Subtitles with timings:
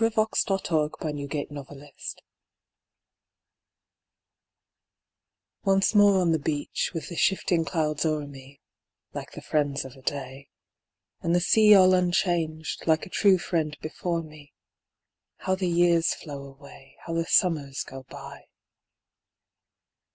[0.03, 1.51] IF ONE SHOULD DIVE DEEP
[5.63, 8.59] Once more on the beach with the shifting clouds o'er me
[9.13, 10.49] (Like the friends of a day),
[11.21, 14.53] And the sea all unchanged, like a true friend before me,
[15.37, 18.45] How the years flow away, How the summers go by.